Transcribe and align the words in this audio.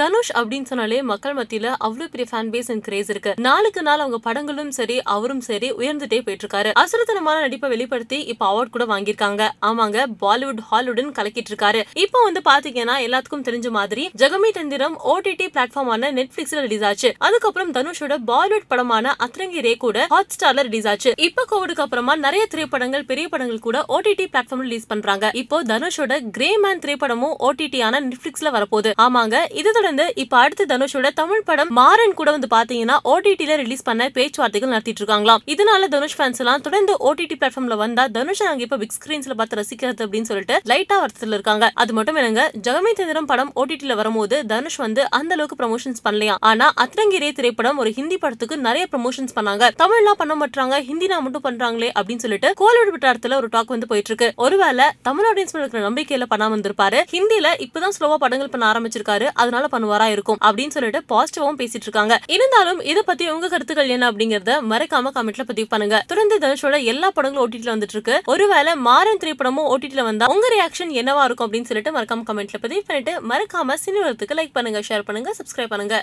தனுஷ் 0.00 0.30
அப்படின்னு 0.38 0.68
சொன்னாலே 0.70 0.98
மக்கள் 1.10 1.36
மத்தியில 1.38 1.68
அவ்வளவு 1.86 2.10
பெரிய 2.10 2.26
ஃபேன் 2.30 2.50
பேஸ் 2.52 2.68
அண்ட் 2.72 2.82
கிரேஸ் 2.86 3.08
இருக்கு. 3.12 3.30
நாளுக்கு 3.46 3.80
நாள் 3.86 4.02
அவங்க 4.02 4.18
படங்களும் 4.26 4.70
சரி 4.76 4.96
அவரும் 5.14 5.40
சரி 5.46 5.68
உயர்ந்துட்டே 5.80 6.18
போயிட்டு 6.26 6.44
இருக்காரு 6.44 6.70
அசுரத்தனமான 6.82 7.36
நடிப்பை 7.44 7.68
வெளிப்படுத்தி 7.72 8.18
இப்ப 8.32 8.42
அவார்ட் 8.50 8.72
கூட 8.74 8.84
வாங்கியிருக்காங்க. 8.92 9.42
ஆமாங்க 9.68 10.04
பாலிவுட் 10.20 10.60
ஹாலிவுடன் 10.68 11.10
கலக்கிட்டு 11.16 11.50
இருக்காரு 11.52 11.80
இப்போ 12.04 12.20
வந்து 12.26 12.42
பாத்தீங்கன்னா 12.50 12.96
எல்லாத்துக்கும் 13.06 13.44
தெரிஞ்ச 13.48 13.70
மாதிரி 13.78 14.04
ஜெகமே 14.22 14.50
தந்திரம் 14.58 14.96
ஓடிடி 15.14 15.48
பிளாட்ஃபார்மான 15.56 16.12
நெட்ஃபிளிக்ஸ்ல 16.18 16.62
ரிலீஸ் 16.66 16.84
ஆச்சு. 16.90 17.10
அதுக்கப்புறம் 17.28 17.72
தனுஷோட 17.78 18.16
பாலிவுட் 18.30 18.68
படமான 18.74 19.16
அத்ரங்கி 19.26 19.64
ரே 19.68 19.74
கூட 19.86 20.06
ஹாட் 20.14 20.32
ஸ்டார்ல 20.36 20.66
ரிலீஸ் 20.68 20.88
ஆச்சு. 20.92 21.12
இப்ப 21.28 21.46
கோவிடுக்கு 21.52 21.84
அப்புறமா 21.86 22.16
நிறைய 22.26 22.44
திரைப்படங்கள் 22.54 23.08
பெரிய 23.10 23.26
படங்கள் 23.34 23.64
கூட 23.66 23.84
ஓடிடி 23.96 24.28
பிளாட்ஃபார்ம் 24.32 24.64
ரிலீஸ் 24.68 24.88
பண்றாங்க. 24.94 25.32
இப்போ 25.42 25.62
தனுஷோட 25.72 26.22
கிரே 26.38 26.52
மேன் 26.66 26.84
திரைப்படமும் 26.86 27.36
ஓடிடி 27.48 27.82
ஆன 27.88 28.04
நெட்ஃபிளிக்ஸ்ல 28.06 28.54
வரப்போகுது. 28.58 28.92
ஆமாங்க 29.06 29.36
இதோட 29.60 29.86
தொடர்ந்து 29.88 30.12
இப்ப 30.22 30.36
அடுத்து 30.36 30.64
தனுஷோட 30.68 31.08
தமிழ் 31.20 31.44
படம் 31.44 31.70
மாறன் 31.70 32.14
கூட 32.14 32.30
வந்து 32.34 32.48
பாத்தீங்கன்னா 32.56 32.96
ஓடிடில 33.04 33.52
ரிலீஸ் 33.60 33.82
பண்ண 33.82 34.08
பேச்சுவார்த்தைகள் 34.08 34.68
நடத்திட்டு 34.68 35.02
இருக்காங்களாம். 35.02 35.42
இதனால 35.52 35.88
தனுஷ் 35.88 36.16
ஃபேன்ஸ் 36.18 36.38
எல்லாம் 36.38 36.60
தொடர்ந்து 36.60 36.94
ஓடிடி 37.08 37.34
பிளாட்ஃபார்ம்ல 37.40 37.76
வந்தா 37.82 38.04
தனுஷ் 38.06 38.42
நாங்க 38.42 38.62
இப்ப 38.62 38.76
பிக் 38.76 38.96
ஸ்கிரீன்ஸ்ல 38.98 39.34
பார்த்து 39.34 39.58
ரசிக்கிறது 39.60 40.04
அப்படின்னு 40.06 40.28
சொல்லிட்டு 40.30 40.60
லைட்டா 40.64 40.96
வருத்தத்துல 41.02 41.36
இருக்காங்க. 41.38 41.70
அது 41.74 41.92
மட்டும் 41.92 42.16
இல்லைங்க 42.16 42.42
ஜெகமே 42.66 42.92
தந்திரம் 42.98 43.28
படம் 43.32 43.52
ஓடிடில 43.56 43.94
வரும்போது 44.00 44.46
தனுஷ் 44.46 44.78
வந்து 44.84 45.04
அந்த 45.10 45.34
அளவுக்கு 45.34 45.58
ப்ரமோஷன்ஸ் 45.62 46.02
பண்ணலையா 46.04 46.36
ஆனா 46.50 46.72
அத்ரங்கிரே 46.84 47.30
திரைப்படம் 47.32 47.78
ஒரு 47.78 47.92
ஹிந்தி 47.92 48.18
படத்துக்கு 48.18 48.58
நிறைய 48.66 48.86
ப்ரமோஷன்ஸ் 48.92 49.34
பண்ணாங்க. 49.38 49.70
தமிழ்லாம் 49.82 50.20
பண்ண 50.22 50.34
மாட்டாங்க 50.42 50.74
ஹிந்தினா 50.90 51.18
மட்டும் 51.20 51.46
பண்றாங்களே 51.48 51.90
அப்படின்னு 51.98 52.24
சொல்லிட்டு 52.26 52.52
கோலோடு 52.54 52.92
வட்டாரத்துல 52.96 53.40
ஒரு 53.40 53.50
டாக் 53.50 53.74
வந்து 53.76 53.86
போயிட்டு 53.86 54.14
இருக்கு. 54.14 54.42
ஒருவேளை 54.44 54.84
தமிழ் 55.02 55.28
ஆடியன்ஸ் 55.30 55.56
இருக்கிற 55.56 55.82
நம்பிக்கையில 55.90 56.28
பண்ணாம 56.34 56.54
இருந்திருப்பாரு. 56.54 57.00
ஹிந்தியில 57.14 57.48
இப்பதான் 57.66 57.96
ஸ்லோவா 57.98 58.20
படங்கள் 58.26 58.52
பண்ண 58.54 58.64
ஆரம்பிச்சிருக்காரு. 58.72 59.26
அதனால 59.34 59.66
பண்ணுவாரா 59.78 60.08
இருக்கும் 60.16 60.40
அப்படின்னு 60.46 60.76
சொல்லிட்டு 60.78 61.02
பாசிட்டிவாவும் 61.14 61.60
பேசிட்டு 61.62 61.86
இருக்காங்க 61.88 62.14
இருந்தாலும் 62.36 62.80
இத 62.90 62.98
பத்தி 63.08 63.24
உங்க 63.34 63.52
கருத்துக்கள் 63.54 63.94
என்ன 63.96 64.10
அப்படிங்கறத 64.10 64.54
மறக்காம 64.72 65.12
கமெண்ட்ல 65.16 65.44
பதிவு 65.50 65.68
பண்ணுங்க. 65.72 65.96
தொடர்ந்து 66.10 66.36
தனுஷோட 66.44 66.76
எல்லா 66.92 67.08
படங்களும் 67.16 67.44
ஓடிடில 67.44 67.72
வந்துட்டு 67.74 67.96
இருக்கு 67.96 68.14
ஒருவேளை 68.32 68.72
மாறன் 68.88 69.20
திரைப்படமும் 69.22 69.68
ஓடிடில 69.72 70.02
வந்தா 70.08 70.28
உங்க 70.34 70.46
ரியாக்ஷன் 70.54 70.92
என்னவா 71.00 71.22
இருக்கும் 71.28 71.46
அப்படின்னு 71.46 71.70
சொல்லிட்டு 71.70 71.92
மறக்காம 71.96 72.24
கமெண்ட்ல 72.30 72.60
பதிவு 72.64 72.82
பண்ணிட்டு 72.88 73.14
மறக்காம 73.30 73.76
சினிமத்துக்கு 73.84 74.36
லைக் 74.38 74.54
பண்ணுங்க 74.56 74.82
ஷேர் 74.88 75.06
பண்ணுங்க 75.08 75.32
சப்ஸ்கிரைப் 75.38 75.72
பண்ணுங்க. 75.74 75.96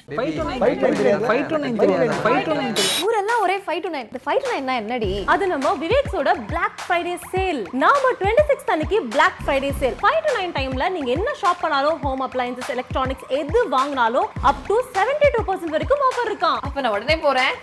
ஊரெல்லாம் 3.07 3.41
ஒரே 3.45 3.57
five 3.65 3.81
to 3.85 3.91
nine 3.95 4.09
five 4.25 4.41
to 4.43 4.49
nine 4.53 4.71
என்னடி? 4.81 5.11
அது 5.33 5.43
நம்ம 5.53 5.73
விவேக்ஸோட 5.83 6.29
பிளாக் 6.51 6.79
ஃப்ரைடே 6.83 7.15
சேல் 7.33 7.61
நாம 7.83 8.13
டுவெண்ட்டி 8.21 8.45
சிக்ஸ் 8.51 8.71
அன்னைக்கு 8.75 8.99
Black 9.15 9.39
Friday 9.43 9.71
sale 9.81 9.97
five 10.03 10.19
to 10.25 10.33
nine 10.37 10.53
டைம்ல 10.57 10.87
நீங்க 10.95 11.11
என்ன 11.17 11.35
ஷாப் 11.41 11.61
பண்ணாலும் 11.63 11.99
ஹோம் 12.05 12.23
அப்ளைன்சஸ் 12.27 12.71
எலக்ட்ரானிக்ஸ் 12.75 13.27
எது 13.39 13.59
வாங்கினாலும் 13.77 14.27
up 14.49 14.65
to 14.67 14.75
seventy 14.97 15.29
two 15.35 15.43
percent 15.51 15.75
வரைக்கும் 15.77 16.03
ஆஃபர் 16.09 16.29
இருக்கான் 16.31 16.59
அப்ப 16.67 16.81
நான் 16.81 16.95
உடனே 16.97 17.17
போறேன். 17.27 17.55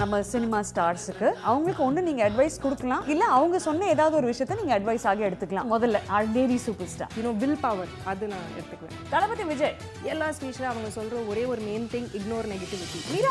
நம்ம 0.00 0.18
சினிமா 0.30 0.58
ஸ்டார்ஸுக்கு 0.68 1.28
அவங்களுக்கு 1.48 1.82
ஒன்று 1.86 2.00
நீங்கள் 2.06 2.26
அட்வைஸ் 2.26 2.56
கொடுக்கலாம். 2.64 3.04
இல்லை 3.12 3.26
அவங்க 3.36 3.56
சொன்ன 3.66 3.86
ஏதாவது 3.94 4.14
ஒரு 4.18 4.26
விஷயத்த 4.30 4.58
நீங்கள் 4.60 4.76
அட்வைஸ் 4.78 5.06
ஆக 5.10 5.24
எடுத்துக்கலாம். 5.28 5.70
முதல்ல 5.74 6.00
lady 6.34 6.56
super 6.66 6.90
star 6.92 7.12
you know 7.18 7.32
will 7.42 7.60
power 7.64 7.92
அது 8.12 8.24
நான் 8.32 8.50
எடுத்துக்குவேன். 8.58 9.00
தளபதி 9.12 9.44
விஜய். 9.52 9.76
எல்லா 10.12 10.28
ஸ்பீச்சில் 10.38 10.70
அவங்க 10.72 10.90
சொல்கிற 10.98 11.22
ஒரே 11.32 11.44
ஒரு 11.52 11.62
main 11.68 11.88
thing 11.94 12.08
ignore 12.20 12.50
negativity 12.52 13.00
Meera 13.12 13.30